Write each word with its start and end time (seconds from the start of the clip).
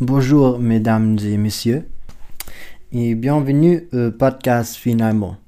Bonjour, 0.00 0.60
mesdames 0.60 1.18
et 1.24 1.36
messieurs, 1.36 1.88
et 2.92 3.16
bienvenue 3.16 3.88
au 3.92 4.12
podcast 4.12 4.76
finalement. 4.76 5.38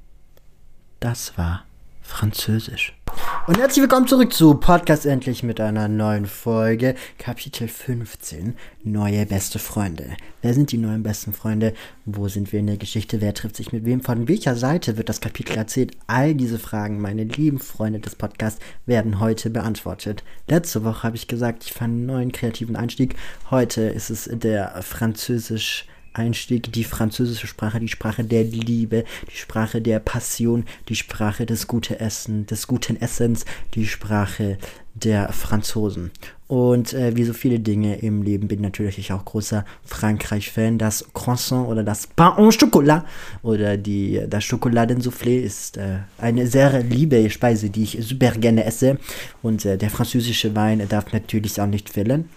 Das 1.01 1.33
war 1.37 1.67
Französisch. 2.03 3.00
Und 3.47 3.59
herzlich 3.59 3.83
willkommen 3.83 4.07
zurück 4.07 4.33
zu 4.33 4.55
Podcast 4.55 5.07
endlich 5.07 5.43
mit 5.43 5.61
einer 5.61 5.89
neuen 5.89 6.27
Folge, 6.27 6.95
Kapitel 7.19 7.67
15, 7.67 8.55
neue 8.85 9.27
beste 9.27 9.59
Freunde. 9.59 10.17
Wer 10.43 10.55
sind 10.55 10.71
die 10.71 10.79
neuen 10.79 11.03
besten 11.03 11.33
Freunde? 11.33 11.75
Wo 12.05 12.29
sind 12.29 12.53
wir 12.53 12.61
in 12.61 12.69
der 12.69 12.77
Geschichte? 12.77 13.21
Wer 13.21 13.35
trifft 13.35 13.57
sich 13.57 13.73
mit 13.73 13.85
wem? 13.85 14.03
Von 14.03 14.29
welcher 14.29 14.55
Seite 14.55 14.97
wird 14.97 15.09
das 15.09 15.21
Kapitel 15.21 15.57
erzählt? 15.57 15.97
All 16.07 16.35
diese 16.35 16.59
Fragen, 16.59 17.01
meine 17.01 17.25
lieben 17.25 17.59
Freunde 17.59 17.99
des 17.99 18.15
Podcasts, 18.15 18.61
werden 18.87 19.19
heute 19.19 19.51
beantwortet. 19.51 20.23
Letzte 20.47 20.85
Woche 20.85 21.03
habe 21.03 21.17
ich 21.17 21.27
gesagt, 21.27 21.65
ich 21.65 21.73
fand 21.73 21.95
einen 21.95 22.07
neuen 22.07 22.33
kreativen 22.33 22.77
Einstieg. 22.77 23.17
Heute 23.51 23.83
ist 23.83 24.11
es 24.11 24.31
der 24.33 24.81
französisch 24.83 25.87
Einstieg 26.13 26.73
die 26.73 26.85
französische 26.85 27.47
Sprache, 27.47 27.81
die 27.81 27.89
Sprache 27.89 28.25
der 28.25 28.45
Liebe, 28.45 29.05
die 29.31 29.37
Sprache 29.37 29.81
der 29.81 30.01
Passion, 30.01 30.65
die 30.89 30.97
Sprache 30.97 31.47
des 31.47 31.67
guten 31.67 31.95
Essen, 31.95 32.47
des 32.47 32.67
guten 32.67 33.01
Essens, 33.01 33.45
die 33.75 33.87
Sprache 33.87 34.59
der 34.95 35.33
Franzosen. 35.33 36.11
Und 36.51 36.95
äh, 36.95 37.15
wie 37.15 37.23
so 37.23 37.33
viele 37.33 37.61
Dinge 37.61 38.01
im 38.01 38.23
Leben 38.23 38.49
bin 38.49 38.61
natürlich 38.61 39.13
auch 39.13 39.25
großer 39.25 39.65
Frankreich-Fan. 39.85 40.79
Das 40.79 41.05
Croissant 41.15 41.69
oder 41.69 41.85
das 41.85 42.09
Pain 42.09 42.33
au 42.33 42.51
Chocolat 42.51 43.05
oder 43.45 43.77
die, 43.77 44.21
das 44.29 44.43
Schokoladensoufflé 44.43 45.41
ist 45.41 45.77
äh, 45.77 45.99
eine 46.19 46.49
sehr 46.49 46.83
liebe 46.83 47.31
Speise, 47.31 47.71
die 47.71 47.85
ich 47.85 47.99
super 48.01 48.33
gerne 48.33 48.65
esse. 48.65 48.99
Und 49.43 49.65
äh, 49.65 49.79
der 49.79 49.91
französische 49.91 50.57
Wein 50.57 50.83
darf 50.89 51.13
natürlich 51.13 51.61
auch 51.61 51.69
nicht 51.69 51.89
fehlen. 51.89 52.29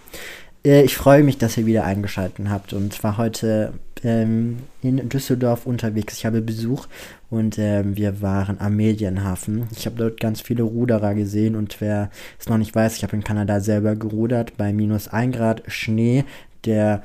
Äh, 0.65 0.83
ich 0.83 0.95
freue 0.95 1.23
mich, 1.23 1.37
dass 1.37 1.57
ihr 1.57 1.65
wieder 1.65 1.83
eingeschaltet 1.83 2.47
habt 2.49 2.73
und 2.73 3.03
war 3.03 3.17
heute 3.17 3.73
ähm, 4.03 4.59
in 4.81 5.09
Düsseldorf 5.09 5.65
unterwegs. 5.65 6.17
Ich 6.17 6.25
habe 6.25 6.41
Besuch 6.41 6.87
und 7.29 7.57
ähm, 7.57 7.95
wir 7.95 8.21
waren 8.21 8.59
am 8.59 8.75
Medienhafen. 8.75 9.67
Ich 9.75 9.85
habe 9.85 9.97
dort 9.97 10.19
ganz 10.19 10.41
viele 10.41 10.63
Ruderer 10.63 11.15
gesehen 11.15 11.55
und 11.55 11.79
wer 11.81 12.09
es 12.39 12.49
noch 12.49 12.57
nicht 12.57 12.75
weiß, 12.75 12.97
ich 12.97 13.03
habe 13.03 13.15
in 13.15 13.23
Kanada 13.23 13.59
selber 13.59 13.95
gerudert 13.95 14.57
bei 14.57 14.73
minus 14.73 15.07
1 15.07 15.35
Grad 15.35 15.63
Schnee. 15.67 16.25
Der 16.65 17.03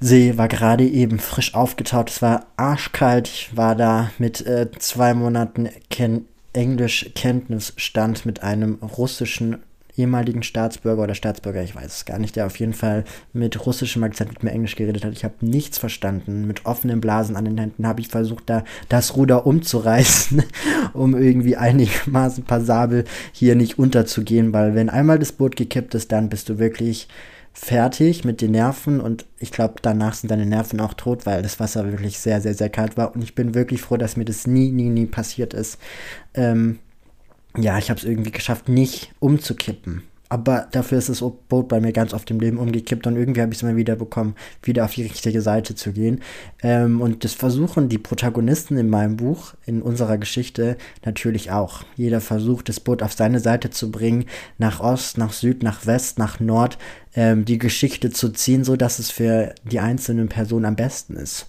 See 0.00 0.36
war 0.36 0.48
gerade 0.48 0.86
eben 0.86 1.18
frisch 1.18 1.54
aufgetaut. 1.54 2.10
Es 2.10 2.20
war 2.20 2.46
arschkalt. 2.56 3.28
Ich 3.28 3.56
war 3.56 3.74
da 3.74 4.10
mit 4.18 4.46
äh, 4.46 4.68
zwei 4.78 5.14
Monaten 5.14 5.68
Ken 5.88 6.26
Englischkenntnisstand 6.52 8.24
mit 8.26 8.44
einem 8.44 8.74
russischen 8.74 9.58
ehemaligen 9.96 10.42
Staatsbürger 10.42 11.02
oder 11.02 11.14
Staatsbürger, 11.14 11.62
ich 11.62 11.74
weiß 11.74 11.96
es 11.96 12.04
gar 12.04 12.18
nicht, 12.18 12.36
der 12.36 12.46
auf 12.46 12.56
jeden 12.58 12.72
Fall 12.72 13.04
mit 13.32 13.64
russischem 13.66 14.02
Akzent 14.02 14.30
mit 14.30 14.42
mir 14.42 14.50
Englisch 14.50 14.76
geredet 14.76 15.04
hat. 15.04 15.12
Ich 15.12 15.24
habe 15.24 15.34
nichts 15.40 15.78
verstanden. 15.78 16.46
Mit 16.46 16.66
offenen 16.66 17.00
Blasen 17.00 17.36
an 17.36 17.44
den 17.44 17.58
Händen 17.58 17.86
habe 17.86 18.00
ich 18.00 18.08
versucht, 18.08 18.44
da 18.46 18.64
das 18.88 19.16
Ruder 19.16 19.46
umzureißen, 19.46 20.42
um 20.92 21.16
irgendwie 21.16 21.56
einigermaßen 21.56 22.44
passabel 22.44 23.04
hier 23.32 23.54
nicht 23.54 23.78
unterzugehen, 23.78 24.52
weil 24.52 24.74
wenn 24.74 24.90
einmal 24.90 25.18
das 25.18 25.32
Boot 25.32 25.56
gekippt 25.56 25.94
ist, 25.94 26.12
dann 26.12 26.28
bist 26.28 26.48
du 26.48 26.58
wirklich 26.58 27.08
fertig 27.56 28.24
mit 28.24 28.40
den 28.40 28.50
Nerven 28.50 29.00
und 29.00 29.26
ich 29.38 29.52
glaube, 29.52 29.74
danach 29.80 30.14
sind 30.14 30.28
deine 30.28 30.44
Nerven 30.44 30.80
auch 30.80 30.92
tot, 30.92 31.24
weil 31.24 31.40
das 31.40 31.60
Wasser 31.60 31.86
wirklich 31.86 32.18
sehr, 32.18 32.40
sehr, 32.40 32.54
sehr 32.54 32.68
kalt 32.68 32.96
war 32.96 33.14
und 33.14 33.22
ich 33.22 33.36
bin 33.36 33.54
wirklich 33.54 33.80
froh, 33.80 33.96
dass 33.96 34.16
mir 34.16 34.24
das 34.24 34.48
nie, 34.48 34.72
nie, 34.72 34.90
nie 34.90 35.06
passiert 35.06 35.54
ist. 35.54 35.78
Ähm, 36.34 36.80
ja, 37.56 37.78
ich 37.78 37.90
habe 37.90 37.98
es 37.98 38.04
irgendwie 38.04 38.32
geschafft, 38.32 38.68
nicht 38.68 39.12
umzukippen. 39.20 40.02
Aber 40.30 40.66
dafür 40.72 40.98
ist 40.98 41.08
das 41.10 41.22
Boot 41.48 41.68
bei 41.68 41.80
mir 41.80 41.92
ganz 41.92 42.12
oft 42.12 42.28
im 42.30 42.40
Leben 42.40 42.58
umgekippt 42.58 43.06
und 43.06 43.14
irgendwie 43.14 43.40
habe 43.40 43.52
ich 43.52 43.58
es 43.58 43.62
immer 43.62 43.76
wieder 43.76 43.94
bekommen, 43.94 44.34
wieder 44.62 44.84
auf 44.84 44.94
die 44.94 45.02
richtige 45.02 45.40
Seite 45.42 45.76
zu 45.76 45.92
gehen. 45.92 46.22
Ähm, 46.60 47.00
und 47.02 47.22
das 47.22 47.34
versuchen 47.34 47.88
die 47.88 47.98
Protagonisten 47.98 48.76
in 48.76 48.88
meinem 48.88 49.16
Buch, 49.16 49.54
in 49.64 49.80
unserer 49.80 50.18
Geschichte 50.18 50.76
natürlich 51.04 51.52
auch. 51.52 51.84
Jeder 51.94 52.20
versucht, 52.20 52.68
das 52.68 52.80
Boot 52.80 53.02
auf 53.02 53.12
seine 53.12 53.38
Seite 53.38 53.70
zu 53.70 53.92
bringen, 53.92 54.24
nach 54.58 54.80
Ost, 54.80 55.18
nach 55.18 55.32
Süd, 55.32 55.62
nach 55.62 55.86
West, 55.86 56.18
nach 56.18 56.40
Nord, 56.40 56.78
ähm, 57.14 57.44
die 57.44 57.58
Geschichte 57.58 58.10
zu 58.10 58.30
ziehen, 58.30 58.64
so 58.64 58.74
dass 58.74 58.98
es 58.98 59.10
für 59.10 59.54
die 59.62 59.78
einzelnen 59.78 60.28
Personen 60.28 60.64
am 60.64 60.74
besten 60.74 61.16
ist. 61.16 61.46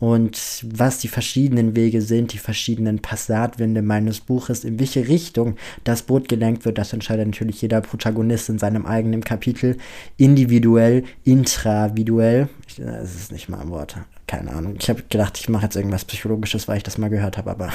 Und 0.00 0.64
was 0.64 0.98
die 0.98 1.08
verschiedenen 1.08 1.76
Wege 1.76 2.00
sind, 2.00 2.32
die 2.32 2.38
verschiedenen 2.38 3.00
Passatwinde 3.00 3.82
meines 3.82 4.20
Buches, 4.20 4.64
in 4.64 4.80
welche 4.80 5.06
Richtung 5.06 5.56
das 5.84 6.02
Boot 6.02 6.26
gelenkt 6.26 6.64
wird, 6.64 6.78
das 6.78 6.94
entscheidet 6.94 7.26
natürlich 7.26 7.60
jeder 7.60 7.82
Protagonist 7.82 8.48
in 8.48 8.58
seinem 8.58 8.86
eigenen 8.86 9.22
Kapitel. 9.22 9.76
Individuell, 10.16 11.04
intraviduell. 11.24 12.48
Das 12.78 13.14
ist 13.14 13.30
nicht 13.30 13.50
mal 13.50 13.60
ein 13.60 13.68
Wort. 13.68 13.96
Keine 14.26 14.52
Ahnung. 14.52 14.76
Ich 14.80 14.88
habe 14.88 15.02
gedacht, 15.06 15.38
ich 15.38 15.50
mache 15.50 15.64
jetzt 15.64 15.76
irgendwas 15.76 16.06
Psychologisches, 16.06 16.66
weil 16.66 16.78
ich 16.78 16.82
das 16.82 16.96
mal 16.96 17.10
gehört 17.10 17.36
habe, 17.36 17.50
aber 17.50 17.68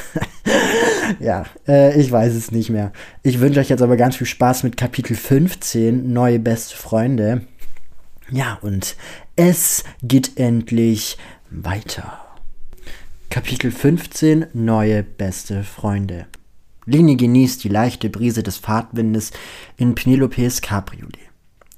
ja, 1.20 1.46
äh, 1.68 2.00
ich 2.00 2.12
weiß 2.12 2.34
es 2.34 2.52
nicht 2.52 2.72
mehr. 2.72 2.92
Ich 3.22 3.40
wünsche 3.40 3.60
euch 3.60 3.70
jetzt 3.70 3.84
aber 3.84 3.98
ganz 3.98 4.16
viel 4.16 4.26
Spaß 4.26 4.64
mit 4.64 4.78
Kapitel 4.78 5.16
15, 5.16 6.12
Neue 6.12 6.40
beste 6.40 6.76
Freunde. 6.76 7.42
Ja, 8.32 8.58
und 8.62 8.96
es 9.36 9.84
geht 10.02 10.38
endlich 10.38 11.18
weiter. 11.64 12.20
Kapitel 13.30 13.72
15 13.72 14.48
Neue 14.54 15.04
beste 15.04 15.64
Freunde. 15.64 16.26
Lini 16.86 17.16
genießt 17.16 17.64
die 17.64 17.70
leichte 17.70 18.10
Brise 18.10 18.44
des 18.44 18.58
Fahrtwindes 18.58 19.32
in 19.78 19.96
Penelopes 19.96 20.62
Cabriolet. 20.62 21.20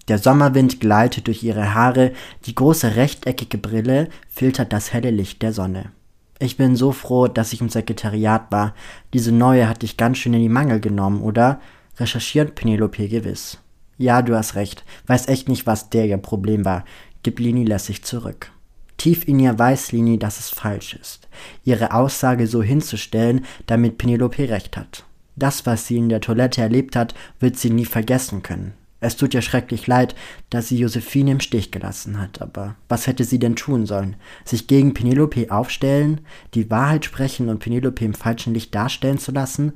Der 0.07 0.17
Sommerwind 0.17 0.79
gleitet 0.79 1.27
durch 1.27 1.43
ihre 1.43 1.73
Haare, 1.73 2.13
die 2.45 2.55
große 2.55 2.95
rechteckige 2.95 3.57
Brille 3.57 4.09
filtert 4.29 4.73
das 4.73 4.93
helle 4.93 5.11
Licht 5.11 5.41
der 5.41 5.53
Sonne. 5.53 5.91
Ich 6.39 6.57
bin 6.57 6.75
so 6.75 6.91
froh, 6.91 7.27
dass 7.27 7.53
ich 7.53 7.61
im 7.61 7.69
Sekretariat 7.69 8.51
war. 8.51 8.73
Diese 9.13 9.31
neue 9.31 9.67
hat 9.67 9.81
dich 9.81 9.97
ganz 9.97 10.17
schön 10.17 10.33
in 10.33 10.41
die 10.41 10.49
Mangel 10.49 10.79
genommen, 10.79 11.21
oder? 11.21 11.59
Recherchiert 11.97 12.55
Penelope 12.55 13.07
gewiss. 13.07 13.57
Ja, 13.97 14.21
du 14.21 14.35
hast 14.35 14.55
recht. 14.55 14.85
Weiß 15.07 15.27
echt 15.27 15.49
nicht, 15.49 15.65
was 15.65 15.89
der 15.89 16.05
ihr 16.05 16.17
Problem 16.17 16.63
war. 16.63 16.85
Gib 17.23 17.39
Lini 17.39 17.65
lässig 17.65 18.03
zurück. 18.03 18.51
Tief 18.97 19.27
in 19.27 19.39
ihr 19.39 19.57
weiß 19.57 19.91
Lini, 19.91 20.17
dass 20.17 20.39
es 20.39 20.49
falsch 20.49 20.95
ist, 20.95 21.27
ihre 21.63 21.93
Aussage 21.93 22.47
so 22.47 22.63
hinzustellen, 22.63 23.45
damit 23.67 23.97
Penelope 23.97 24.49
recht 24.49 24.75
hat. 24.75 25.05
Das, 25.35 25.65
was 25.67 25.85
sie 25.85 25.97
in 25.97 26.09
der 26.09 26.19
Toilette 26.19 26.61
erlebt 26.61 26.95
hat, 26.95 27.13
wird 27.39 27.57
sie 27.57 27.69
nie 27.69 27.85
vergessen 27.85 28.41
können. 28.41 28.73
Es 28.99 29.15
tut 29.15 29.35
ihr 29.35 29.43
schrecklich 29.43 29.85
leid, 29.85 30.15
dass 30.49 30.69
sie 30.69 30.79
Josephine 30.79 31.31
im 31.31 31.39
Stich 31.39 31.69
gelassen 31.69 32.19
hat, 32.19 32.41
aber 32.41 32.75
was 32.89 33.05
hätte 33.05 33.23
sie 33.23 33.37
denn 33.37 33.55
tun 33.55 33.85
sollen? 33.85 34.15
Sich 34.43 34.65
gegen 34.65 34.95
Penelope 34.95 35.51
aufstellen, 35.51 36.21
die 36.55 36.71
Wahrheit 36.71 37.05
sprechen 37.05 37.49
und 37.49 37.59
Penelope 37.59 38.03
im 38.03 38.15
falschen 38.15 38.55
Licht 38.55 38.73
darstellen 38.73 39.19
zu 39.19 39.31
lassen? 39.31 39.73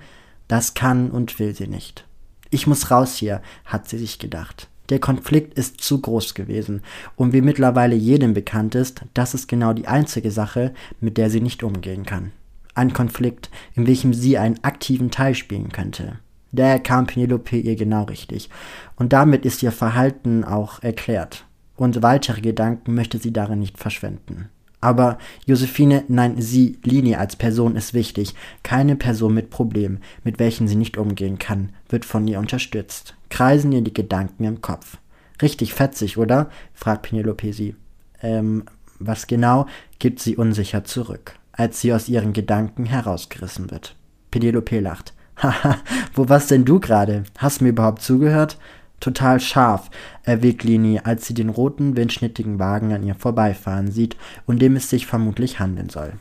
Das 0.47 0.73
kann 0.73 1.11
und 1.11 1.37
will 1.37 1.53
sie 1.53 1.67
nicht. 1.67 2.05
Ich 2.49 2.65
muss 2.65 2.89
raus 2.89 3.15
hier, 3.15 3.43
hat 3.63 3.87
sie 3.87 3.99
sich 3.99 4.17
gedacht. 4.17 4.67
Der 4.91 4.99
Konflikt 4.99 5.57
ist 5.57 5.79
zu 5.79 6.01
groß 6.01 6.33
gewesen. 6.33 6.81
Und 7.15 7.31
wie 7.31 7.41
mittlerweile 7.41 7.95
jedem 7.95 8.33
bekannt 8.33 8.75
ist, 8.75 9.03
das 9.13 9.33
ist 9.33 9.47
genau 9.47 9.71
die 9.71 9.87
einzige 9.87 10.31
Sache, 10.31 10.73
mit 10.99 11.17
der 11.17 11.29
sie 11.29 11.39
nicht 11.39 11.63
umgehen 11.63 12.05
kann. 12.05 12.33
Ein 12.75 12.91
Konflikt, 12.91 13.49
in 13.73 13.87
welchem 13.87 14.13
sie 14.13 14.37
einen 14.37 14.61
aktiven 14.63 15.09
Teil 15.09 15.33
spielen 15.33 15.71
könnte. 15.71 16.19
Daher 16.51 16.79
kam 16.79 17.07
Penelope 17.07 17.55
ihr 17.55 17.77
genau 17.77 18.03
richtig. 18.03 18.49
Und 18.97 19.13
damit 19.13 19.45
ist 19.45 19.63
ihr 19.63 19.71
Verhalten 19.71 20.43
auch 20.43 20.83
erklärt. 20.83 21.45
Und 21.77 22.03
weitere 22.03 22.41
Gedanken 22.41 22.93
möchte 22.93 23.17
sie 23.17 23.31
darin 23.31 23.59
nicht 23.59 23.77
verschwenden. 23.77 24.49
Aber 24.81 25.19
Josephine, 25.45 26.03
nein, 26.09 26.41
sie, 26.41 26.79
Linie 26.83 27.17
als 27.17 27.37
Person 27.37 27.77
ist 27.77 27.93
wichtig. 27.93 28.35
Keine 28.63 28.97
Person 28.97 29.33
mit 29.33 29.51
Problemen, 29.51 29.99
mit 30.25 30.37
welchen 30.37 30.67
sie 30.67 30.75
nicht 30.75 30.97
umgehen 30.97 31.39
kann, 31.39 31.69
wird 31.87 32.03
von 32.03 32.27
ihr 32.27 32.39
unterstützt. 32.39 33.15
Kreisen 33.31 33.71
ihr 33.71 33.81
die 33.81 33.93
Gedanken 33.93 34.43
im 34.43 34.61
Kopf. 34.61 34.97
Richtig 35.41 35.73
fetzig, 35.73 36.19
oder? 36.19 36.51
fragt 36.75 37.01
Penelope 37.01 37.51
sie. 37.51 37.75
Ähm, 38.21 38.65
was 38.99 39.25
genau? 39.25 39.65
gibt 39.97 40.19
sie 40.19 40.35
unsicher 40.35 40.83
zurück, 40.83 41.33
als 41.51 41.81
sie 41.81 41.93
aus 41.93 42.07
ihren 42.07 42.33
Gedanken 42.33 42.85
herausgerissen 42.85 43.71
wird. 43.71 43.95
Penelope 44.29 44.79
lacht. 44.79 45.13
Haha, 45.41 45.77
wo 46.13 46.29
warst 46.29 46.51
denn 46.51 46.65
du 46.65 46.79
gerade? 46.79 47.23
Hast 47.39 47.59
du 47.59 47.63
mir 47.63 47.71
überhaupt 47.71 48.03
zugehört? 48.03 48.59
total 49.01 49.39
scharf, 49.39 49.89
erwägt 50.23 50.63
Lini, 50.63 51.01
als 51.03 51.27
sie 51.27 51.33
den 51.33 51.49
roten, 51.49 51.97
windschnittigen 51.97 52.59
Wagen 52.59 52.93
an 52.93 53.03
ihr 53.03 53.15
vorbeifahren 53.15 53.91
sieht, 53.91 54.15
um 54.45 54.57
dem 54.59 54.77
es 54.77 54.89
sich 54.89 55.07
vermutlich 55.07 55.59
handeln 55.59 55.89
soll. 55.89 56.13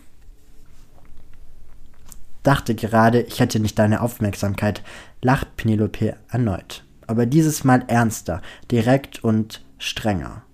Dachte 2.42 2.74
gerade, 2.74 3.20
ich 3.20 3.38
hätte 3.38 3.60
nicht 3.60 3.78
deine 3.78 4.00
Aufmerksamkeit, 4.00 4.82
lacht 5.20 5.56
Penelope 5.56 6.16
erneut. 6.30 6.84
Aber 7.10 7.26
dieses 7.26 7.64
Mal 7.64 7.82
ernster, 7.88 8.40
direkt 8.70 9.24
und 9.24 9.64
strenger. 9.78 10.44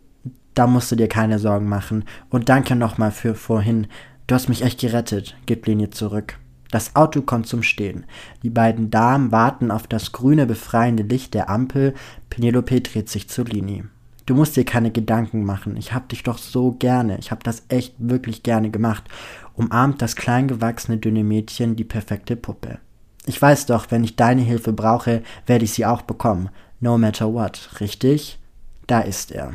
Da 0.55 0.67
musst 0.67 0.91
du 0.91 0.97
dir 0.97 1.07
keine 1.07 1.39
Sorgen 1.39 1.69
machen. 1.69 2.07
Und 2.31 2.49
danke 2.49 2.75
nochmal 2.77 3.11
für 3.11 3.35
vorhin. 3.35 3.89
Du 4.27 4.35
hast 4.35 4.49
mich 4.49 4.63
echt 4.63 4.81
gerettet, 4.81 5.37
gibt 5.45 5.67
Lini 5.67 5.91
zurück. 5.91 6.39
Das 6.71 6.97
Auto 6.97 7.21
kommt 7.21 7.47
zum 7.47 7.63
Stehen. 7.63 8.07
Die 8.43 8.49
beiden 8.49 8.91
Damen 8.91 9.33
warten 9.33 9.71
auf 9.71 9.87
das 9.87 10.13
grüne 10.13 10.47
befreiende 10.47 11.03
Licht 11.03 11.35
der 11.35 11.51
Ampel. 11.51 11.93
Penelope 12.31 12.81
dreht 12.81 13.11
sich 13.11 13.29
zu 13.29 13.43
Lini. 13.43 13.85
Du 14.25 14.35
musst 14.35 14.57
dir 14.57 14.65
keine 14.65 14.91
Gedanken 14.91 15.45
machen. 15.45 15.77
Ich 15.77 15.93
hab 15.93 16.09
dich 16.09 16.23
doch 16.23 16.39
so 16.39 16.73
gerne. 16.73 17.19
Ich 17.19 17.31
hab 17.31 17.45
das 17.45 17.65
echt 17.69 17.97
wirklich 17.99 18.43
gerne 18.43 18.71
gemacht. 18.71 19.05
Umarmt 19.53 20.01
das 20.01 20.17
kleingewachsene 20.17 20.97
dünne 20.97 21.23
Mädchen 21.23 21.77
die 21.77 21.85
perfekte 21.85 22.35
Puppe. 22.35 22.79
Ich 23.27 23.43
weiß 23.43 23.67
doch, 23.67 23.91
wenn 23.91 24.05
ich 24.05 24.17
deine 24.17 24.43
Hilfe 24.43 24.73
brauche, 24.73 25.23
werde 25.47 25.65
ich 25.65 25.73
sie 25.73 25.85
auch 25.85 26.03
bekommen. 26.03 26.49
No 26.81 26.97
matter 26.97 27.33
what, 27.33 27.71
richtig? 27.81 28.39
Da 28.87 29.01
ist 29.01 29.33
er. 29.33 29.55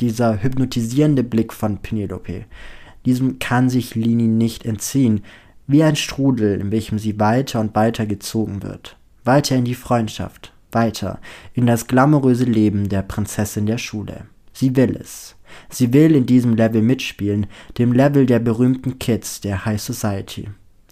Dieser 0.00 0.42
hypnotisierende 0.42 1.22
Blick 1.22 1.52
von 1.52 1.78
Penelope. 1.78 2.46
Diesem 3.04 3.38
kann 3.38 3.68
sich 3.68 3.94
Lini 3.94 4.26
nicht 4.26 4.64
entziehen, 4.64 5.22
wie 5.66 5.82
ein 5.82 5.96
Strudel, 5.96 6.60
in 6.60 6.70
welchem 6.70 6.98
sie 6.98 7.20
weiter 7.20 7.60
und 7.60 7.74
weiter 7.74 8.06
gezogen 8.06 8.62
wird. 8.62 8.96
Weiter 9.24 9.56
in 9.56 9.64
die 9.64 9.74
Freundschaft, 9.74 10.52
weiter 10.72 11.20
in 11.52 11.66
das 11.66 11.86
glamouröse 11.86 12.44
Leben 12.44 12.88
der 12.88 13.02
Prinzessin 13.02 13.66
der 13.66 13.78
Schule. 13.78 14.24
Sie 14.52 14.76
will 14.76 14.96
es. 14.96 15.36
Sie 15.68 15.92
will 15.92 16.14
in 16.14 16.26
diesem 16.26 16.56
Level 16.56 16.82
mitspielen, 16.82 17.46
dem 17.76 17.92
Level 17.92 18.26
der 18.26 18.38
berühmten 18.38 18.98
Kids 18.98 19.40
der 19.40 19.64
High 19.64 19.80
Society. 19.80 20.48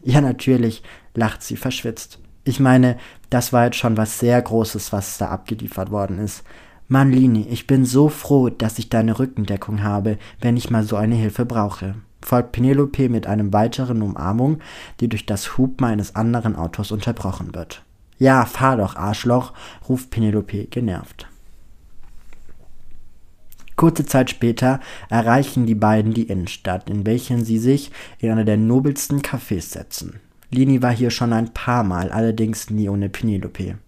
Ja, 0.09 0.23
natürlich, 0.23 0.83
lacht 1.15 1.43
sie 1.43 1.57
verschwitzt. 1.57 2.19
Ich 2.43 2.61
meine, 2.61 2.97
das 3.29 3.53
war 3.53 3.67
jetzt 3.67 3.77
schon 3.77 3.99
was 3.99 4.19
sehr 4.19 4.41
Großes, 4.41 4.91
was 4.91 5.19
da 5.19 5.29
abgeliefert 5.29 5.91
worden 5.91 6.19
ist. 6.19 6.45
Mann, 6.89 7.13
Lini, 7.13 7.47
ich 7.51 7.67
bin 7.67 7.85
so 7.85 8.09
froh, 8.09 8.49
dass 8.49 8.79
ich 8.79 8.89
deine 8.89 9.19
Rückendeckung 9.19 9.83
habe, 9.83 10.17
wenn 10.41 10.57
ich 10.57 10.71
mal 10.71 10.83
so 10.83 10.97
eine 10.97 11.15
Hilfe 11.15 11.45
brauche. 11.45 11.95
Folgt 12.23 12.53
Penelope 12.53 13.11
mit 13.11 13.27
einem 13.27 13.53
weiteren 13.53 14.01
Umarmung, 14.01 14.61
die 15.01 15.11
durch 15.11 15.27
das 15.27 15.59
Hupen 15.59 15.85
eines 15.85 16.17
anderen 16.17 16.57
Autos 16.57 16.91
unterbrochen 16.91 17.55
wird. 17.55 17.85
Ja, 18.17 18.47
fahr 18.47 18.79
doch, 18.79 18.97
Arschloch, 18.97 19.53
ruft 19.91 20.09
Penelope 20.09 20.69
genervt. 20.69 21.27
Kurze 23.79 24.05
Zeit 24.05 24.29
später 24.29 24.81
erreichen 25.09 25.65
die 25.65 25.75
beiden 25.75 26.13
die 26.13 26.25
Innenstadt, 26.25 26.91
in 26.91 27.07
welchen 27.07 27.47
sie 27.47 27.59
sich 27.59 27.91
in 28.19 28.31
einer 28.31 28.45
der 28.45 28.59
nobelsten 28.59 29.23
Cafés 29.23 29.73
setzen. 29.73 30.21
Lini 30.51 30.83
war 30.83 30.93
hier 30.93 31.11
schon 31.11 31.33
ein 31.33 31.55
paar 31.55 31.83
Mal, 31.83 32.11
allerdings 32.11 32.69
nie 32.69 32.91
ohne 32.91 33.09
Penelope. 33.09 33.79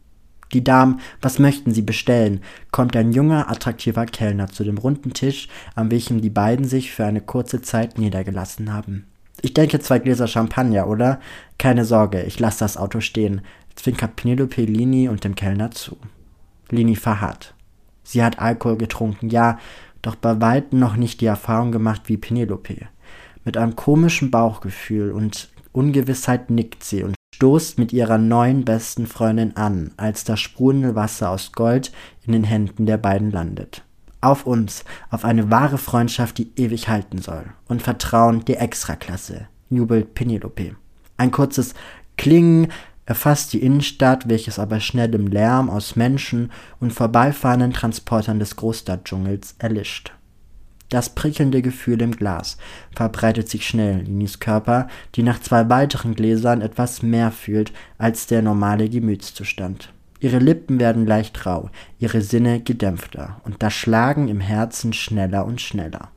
Die 0.54 0.64
Damen, 0.64 1.00
was 1.20 1.38
möchten 1.38 1.72
Sie 1.72 1.82
bestellen? 1.82 2.40
kommt 2.70 2.96
ein 2.96 3.12
junger, 3.12 3.50
attraktiver 3.50 4.06
Kellner 4.06 4.48
zu 4.48 4.64
dem 4.64 4.78
runden 4.78 5.12
Tisch, 5.12 5.48
an 5.74 5.90
welchem 5.90 6.22
die 6.22 6.30
beiden 6.30 6.64
sich 6.64 6.90
für 6.92 7.04
eine 7.04 7.20
kurze 7.20 7.60
Zeit 7.60 7.98
niedergelassen 7.98 8.72
haben. 8.72 9.04
Ich 9.42 9.54
denke 9.54 9.78
zwei 9.80 9.98
Gläser 9.98 10.26
Champagner, 10.26 10.88
oder? 10.88 11.20
Keine 11.56 11.84
Sorge, 11.84 12.22
ich 12.22 12.40
lasse 12.40 12.60
das 12.60 12.76
Auto 12.76 13.00
stehen 13.00 13.42
zwinkert 13.80 14.16
Penelope 14.16 14.62
Lini 14.62 15.08
und 15.08 15.24
dem 15.24 15.34
Kellner 15.34 15.70
zu. 15.70 15.96
Lini 16.70 16.96
verharrt. 16.96 17.54
Sie 18.02 18.22
hat 18.22 18.38
Alkohol 18.38 18.76
getrunken, 18.76 19.28
ja, 19.30 19.58
doch 20.02 20.14
bei 20.14 20.40
weitem 20.40 20.78
noch 20.78 20.96
nicht 20.96 21.20
die 21.20 21.26
Erfahrung 21.26 21.72
gemacht 21.72 22.02
wie 22.06 22.16
Penelope. 22.16 22.88
Mit 23.44 23.56
einem 23.56 23.76
komischen 23.76 24.30
Bauchgefühl 24.30 25.12
und 25.12 25.50
Ungewissheit 25.72 26.50
nickt 26.50 26.84
sie 26.84 27.04
und 27.04 27.14
stoßt 27.34 27.78
mit 27.78 27.92
ihrer 27.92 28.18
neuen 28.18 28.64
besten 28.64 29.06
Freundin 29.06 29.56
an, 29.56 29.92
als 29.96 30.24
das 30.24 30.40
sprudelnde 30.40 30.94
Wasser 30.94 31.30
aus 31.30 31.52
Gold 31.52 31.92
in 32.26 32.32
den 32.32 32.44
Händen 32.44 32.86
der 32.86 32.98
beiden 32.98 33.30
landet. 33.30 33.82
Auf 34.20 34.46
uns, 34.46 34.84
auf 35.08 35.24
eine 35.24 35.50
wahre 35.50 35.78
Freundschaft, 35.78 36.36
die 36.36 36.52
ewig 36.56 36.88
halten 36.88 37.18
soll. 37.18 37.44
Und 37.68 37.80
Vertrauen 37.80 38.44
die 38.44 38.56
Extraklasse, 38.56 39.48
jubelt 39.70 40.12
Penelope. 40.14 40.76
Ein 41.16 41.30
kurzes 41.30 41.74
Klingen 42.18 42.68
erfasst 43.10 43.52
die 43.52 43.58
Innenstadt, 43.60 44.28
welches 44.28 44.60
aber 44.60 44.78
schnell 44.78 45.12
im 45.16 45.26
Lärm 45.26 45.68
aus 45.68 45.96
Menschen 45.96 46.52
und 46.78 46.92
vorbeifahrenden 46.92 47.72
Transportern 47.72 48.38
des 48.38 48.54
Großstadtdschungels 48.54 49.56
erlischt. 49.58 50.12
Das 50.90 51.10
prickelnde 51.10 51.60
Gefühl 51.60 52.02
im 52.02 52.12
Glas 52.12 52.56
verbreitet 52.94 53.48
sich 53.48 53.66
schnell 53.66 53.98
in 53.98 54.06
Linis 54.06 54.38
Körper, 54.38 54.86
die 55.16 55.24
nach 55.24 55.40
zwei 55.40 55.68
weiteren 55.68 56.14
Gläsern 56.14 56.60
etwas 56.60 57.02
mehr 57.02 57.32
fühlt 57.32 57.72
als 57.98 58.28
der 58.28 58.42
normale 58.42 58.88
Gemütszustand. 58.88 59.92
Ihre 60.20 60.38
Lippen 60.38 60.78
werden 60.78 61.04
leicht 61.04 61.44
rau, 61.46 61.68
ihre 61.98 62.22
Sinne 62.22 62.60
gedämpfter 62.60 63.40
und 63.42 63.60
das 63.60 63.72
Schlagen 63.72 64.28
im 64.28 64.38
Herzen 64.38 64.92
schneller 64.92 65.46
und 65.46 65.60
schneller. 65.60 66.12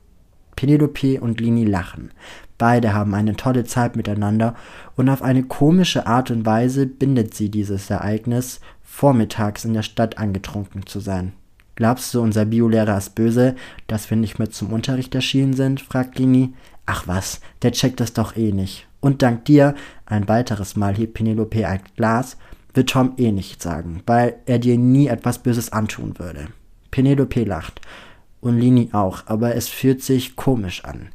Penelope 0.56 1.20
und 1.20 1.40
Lini 1.40 1.64
lachen, 1.64 2.10
Beide 2.58 2.94
haben 2.94 3.14
eine 3.14 3.36
tolle 3.36 3.64
Zeit 3.64 3.96
miteinander 3.96 4.54
und 4.96 5.08
auf 5.08 5.22
eine 5.22 5.42
komische 5.42 6.06
Art 6.06 6.30
und 6.30 6.46
Weise 6.46 6.86
bindet 6.86 7.34
sie 7.34 7.50
dieses 7.50 7.90
Ereignis, 7.90 8.60
vormittags 8.82 9.64
in 9.64 9.74
der 9.74 9.82
Stadt 9.82 10.18
angetrunken 10.18 10.86
zu 10.86 11.00
sein. 11.00 11.32
Glaubst 11.74 12.14
du, 12.14 12.20
unser 12.20 12.44
Biolehrer 12.44 12.96
ist 12.96 13.16
böse, 13.16 13.56
dass 13.88 14.08
wir 14.08 14.16
nicht 14.16 14.38
mehr 14.38 14.50
zum 14.50 14.72
Unterricht 14.72 15.14
erschienen 15.14 15.54
sind? 15.54 15.80
fragt 15.80 16.18
Lini. 16.18 16.54
Ach 16.86 17.08
was, 17.08 17.40
der 17.62 17.72
checkt 17.72 17.98
das 17.98 18.12
doch 18.12 18.36
eh 18.36 18.52
nicht. 18.52 18.86
Und 19.00 19.22
dank 19.22 19.44
dir, 19.46 19.74
ein 20.06 20.28
weiteres 20.28 20.76
Mal 20.76 20.94
hebt 20.94 21.14
Penelope 21.14 21.66
ein 21.66 21.80
Glas, 21.96 22.36
wird 22.72 22.90
Tom 22.90 23.14
eh 23.16 23.32
nichts 23.32 23.64
sagen, 23.64 24.02
weil 24.06 24.36
er 24.46 24.60
dir 24.60 24.78
nie 24.78 25.08
etwas 25.08 25.40
Böses 25.40 25.72
antun 25.72 26.18
würde. 26.18 26.46
Penelope 26.92 27.42
lacht. 27.42 27.80
Und 28.44 28.60
Lini 28.60 28.90
auch, 28.92 29.24
aber 29.26 29.56
es 29.56 29.68
fühlt 29.68 30.02
sich 30.02 30.36
komisch 30.36 30.84
an 30.84 31.08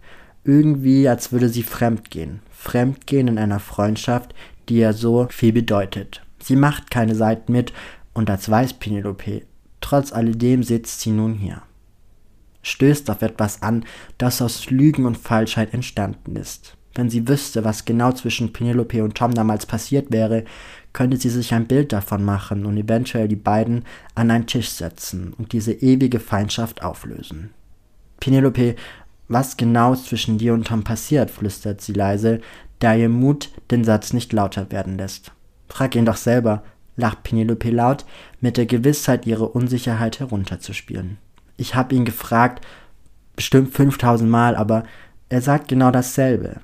irgendwie, 0.49 1.07
als 1.07 1.31
würde 1.31 1.49
sie 1.49 1.63
fremdgehen. 1.63 2.41
Fremdgehen 2.51 3.27
in 3.27 3.37
einer 3.37 3.59
Freundschaft, 3.59 4.33
die 4.67 4.77
ja 4.77 4.93
so 4.93 5.27
viel 5.29 5.53
bedeutet. 5.53 6.21
Sie 6.41 6.55
macht 6.55 6.89
keine 6.89 7.15
Seiten 7.15 7.51
mit 7.51 7.71
und 8.13 8.29
das 8.29 8.49
weiß 8.49 8.73
Penelope. 8.73 9.43
Trotz 9.81 10.11
alledem 10.11 10.63
sitzt 10.63 11.01
sie 11.01 11.11
nun 11.11 11.33
hier. 11.35 11.61
Stößt 12.63 13.09
auf 13.09 13.21
etwas 13.21 13.61
an, 13.61 13.85
das 14.17 14.41
aus 14.41 14.69
Lügen 14.69 15.05
und 15.05 15.17
Falschheit 15.17 15.73
entstanden 15.73 16.35
ist. 16.35 16.75
Wenn 16.99 17.09
sie 17.09 17.29
wüsste, 17.29 17.63
was 17.63 17.85
genau 17.85 18.11
zwischen 18.11 18.51
Penelope 18.51 19.01
und 19.01 19.15
Tom 19.15 19.33
damals 19.33 19.65
passiert 19.65 20.11
wäre, 20.11 20.43
könnte 20.91 21.15
sie 21.15 21.29
sich 21.29 21.53
ein 21.53 21.65
Bild 21.65 21.93
davon 21.93 22.25
machen 22.25 22.65
und 22.65 22.75
eventuell 22.75 23.29
die 23.29 23.37
beiden 23.37 23.85
an 24.15 24.29
einen 24.29 24.47
Tisch 24.47 24.67
setzen 24.67 25.33
und 25.37 25.53
diese 25.53 25.71
ewige 25.71 26.19
Feindschaft 26.19 26.83
auflösen. 26.83 27.51
Penelope 28.19 28.75
was 29.29 29.55
genau 29.55 29.95
zwischen 29.95 30.37
dir 30.37 30.53
und 30.53 30.67
Tom 30.67 30.83
passiert, 30.83 31.31
flüstert 31.31 31.79
sie 31.79 31.93
leise, 31.93 32.41
da 32.79 32.93
ihr 32.93 33.07
Mut 33.07 33.49
den 33.71 33.85
Satz 33.85 34.11
nicht 34.11 34.33
lauter 34.33 34.69
werden 34.69 34.97
lässt. 34.97 35.31
Frag 35.69 35.95
ihn 35.95 36.05
doch 36.05 36.17
selber, 36.17 36.63
lacht 36.97 37.23
Penelope 37.23 37.69
laut, 37.69 38.03
mit 38.41 38.57
der 38.57 38.65
Gewissheit, 38.65 39.25
ihre 39.25 39.47
Unsicherheit 39.47 40.19
herunterzuspielen. 40.19 41.17
Ich 41.55 41.75
hab 41.75 41.93
ihn 41.93 42.03
gefragt, 42.03 42.65
bestimmt 43.37 43.73
5000 43.73 44.29
Mal, 44.29 44.57
aber 44.57 44.83
er 45.29 45.41
sagt 45.41 45.69
genau 45.69 45.91
dasselbe. 45.91 46.59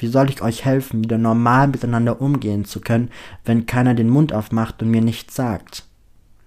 Wie 0.00 0.06
soll 0.06 0.30
ich 0.30 0.40
euch 0.40 0.64
helfen, 0.64 1.04
wieder 1.04 1.18
normal 1.18 1.68
miteinander 1.68 2.22
umgehen 2.22 2.64
zu 2.64 2.80
können, 2.80 3.10
wenn 3.44 3.66
keiner 3.66 3.94
den 3.94 4.08
Mund 4.08 4.32
aufmacht 4.32 4.82
und 4.82 4.90
mir 4.90 5.02
nichts 5.02 5.36
sagt? 5.36 5.84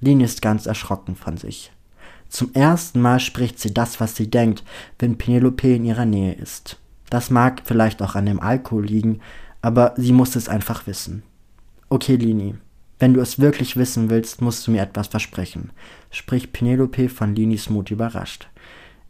Lini 0.02 0.24
ist 0.24 0.42
ganz 0.42 0.66
erschrocken 0.66 1.16
von 1.16 1.38
sich. 1.38 1.72
Zum 2.30 2.52
ersten 2.56 3.00
Mal 3.00 3.20
spricht 3.20 3.60
sie 3.60 3.72
das, 3.72 4.00
was 4.00 4.16
sie 4.16 4.28
denkt, 4.28 4.64
wenn 4.98 5.20
Penelope 5.20 5.76
in 5.76 5.86
ihrer 5.86 6.06
Nähe 6.06 6.34
ist. 6.34 6.80
Das 7.12 7.30
mag 7.30 7.62
vielleicht 7.64 8.02
auch 8.02 8.16
an 8.16 8.26
dem 8.26 8.40
Alkohol 8.40 8.86
liegen, 8.88 9.20
aber 9.62 9.94
sie 9.98 10.14
muss 10.14 10.36
es 10.36 10.50
einfach 10.50 10.88
wissen. 10.88 11.22
Okay, 11.90 12.16
Lini, 12.16 12.56
wenn 12.98 13.14
du 13.14 13.22
es 13.22 13.38
wirklich 13.38 13.78
wissen 13.78 14.10
willst, 14.10 14.42
musst 14.42 14.66
du 14.66 14.72
mir 14.72 14.82
etwas 14.82 15.10
versprechen, 15.10 15.70
spricht 16.10 16.54
Penelope 16.54 17.08
von 17.08 17.36
Linis 17.36 17.70
Mut 17.70 17.92
überrascht. 17.92 18.48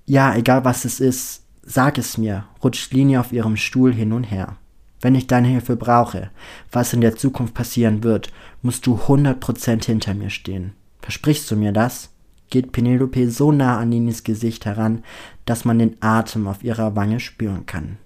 Ja, 0.06 0.36
egal 0.36 0.66
was 0.66 0.84
es 0.84 1.00
ist, 1.00 1.43
sag 1.63 1.98
es 1.98 2.17
mir, 2.17 2.46
rutscht 2.63 2.93
Lini 2.93 3.17
auf 3.17 3.32
ihrem 3.32 3.58
Stuhl 3.58 3.93
hin 3.93 4.13
und 4.13 4.25
her. 4.25 4.58
Wenn 5.01 5.15
ich 5.15 5.27
deine 5.27 5.48
Hilfe 5.48 5.75
brauche, 5.75 6.29
was 6.72 6.93
in 6.93 7.01
der 7.01 7.15
Zukunft 7.15 7.53
passieren 7.53 8.03
wird, 8.03 8.32
musst 8.62 8.86
du 8.86 8.96
100% 8.96 9.86
hinter 9.86 10.13
mir 10.13 10.29
stehen. 10.29 10.74
Versprichst 11.01 11.50
du 11.51 11.55
mir 11.55 11.74
das? 11.74 12.10
geht 12.50 12.72
Penelope 12.72 13.29
so 13.32 13.51
nah 13.51 13.79
an 13.79 13.89
Ninis 13.89 14.24
Gesicht 14.24 14.65
heran, 14.65 15.03
dass 15.46 15.65
man 15.65 15.79
den 15.79 15.98
Atem 16.01 16.48
auf 16.48 16.63
ihrer 16.63 16.96
Wange 16.96 17.20
spüren 17.20 17.65
kann. 17.65 17.98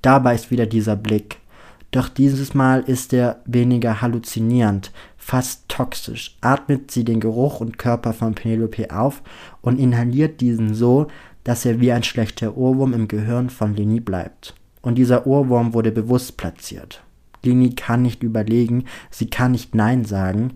Dabei 0.00 0.34
ist 0.34 0.50
wieder 0.50 0.66
dieser 0.66 0.94
Blick. 0.94 1.38
Doch 1.90 2.08
dieses 2.08 2.54
Mal 2.54 2.80
ist 2.82 3.12
er 3.12 3.42
weniger 3.46 4.00
halluzinierend, 4.00 4.92
fast 5.16 5.68
toxisch. 5.68 6.36
Atmet 6.40 6.90
sie 6.90 7.04
den 7.04 7.20
Geruch 7.20 7.60
und 7.60 7.78
Körper 7.78 8.12
von 8.12 8.34
Penelope 8.34 8.96
auf 8.96 9.22
und 9.60 9.78
inhaliert 9.78 10.40
diesen 10.40 10.74
so, 10.74 11.08
dass 11.46 11.64
er 11.64 11.80
wie 11.80 11.92
ein 11.92 12.02
schlechter 12.02 12.56
Ohrwurm 12.56 12.92
im 12.92 13.06
Gehirn 13.06 13.50
von 13.50 13.76
Lini 13.76 14.00
bleibt. 14.00 14.54
Und 14.82 14.96
dieser 14.96 15.28
Ohrwurm 15.28 15.74
wurde 15.74 15.92
bewusst 15.92 16.36
platziert. 16.36 17.04
Lini 17.44 17.76
kann 17.76 18.02
nicht 18.02 18.24
überlegen, 18.24 18.86
sie 19.10 19.30
kann 19.30 19.52
nicht 19.52 19.72
Nein 19.72 20.04
sagen, 20.04 20.54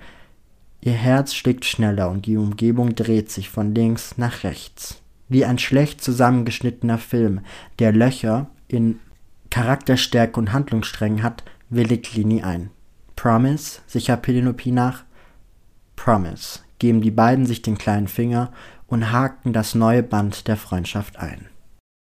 Ihr 0.82 0.92
Herz 0.92 1.34
schlägt 1.34 1.66
schneller 1.66 2.10
und 2.10 2.24
die 2.24 2.38
Umgebung 2.38 2.94
dreht 2.94 3.30
sich 3.30 3.50
von 3.50 3.74
links 3.74 4.16
nach 4.16 4.44
rechts. 4.44 5.02
Wie 5.28 5.44
ein 5.44 5.58
schlecht 5.58 6.02
zusammengeschnittener 6.02 6.98
Film, 6.98 7.40
der 7.78 7.92
Löcher 7.92 8.48
in 8.66 8.98
Charakterstärke 9.50 10.40
und 10.40 10.52
Handlungssträngen 10.52 11.22
hat, 11.22 11.44
willigt 11.68 12.14
Lini 12.14 12.42
ein. 12.42 12.70
Promise, 13.14 13.82
sicher 13.86 14.16
Penelope 14.16 14.72
nach. 14.72 15.04
Promise, 15.96 16.60
geben 16.78 17.02
die 17.02 17.10
beiden 17.10 17.44
sich 17.44 17.60
den 17.60 17.76
kleinen 17.76 18.08
Finger 18.08 18.50
und 18.90 19.10
hakten 19.10 19.54
das 19.54 19.74
neue 19.74 20.02
Band 20.02 20.46
der 20.48 20.56
Freundschaft 20.56 21.18
ein. 21.18 21.48